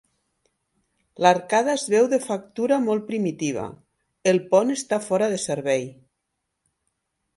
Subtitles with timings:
[1.25, 3.67] L'arcada es veu de factura molt primitiva,
[4.33, 5.87] el pont està fora de servei.